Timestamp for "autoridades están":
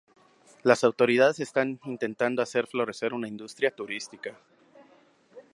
0.83-1.79